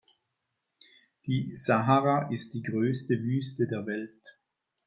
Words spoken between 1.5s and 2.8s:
Sahara ist die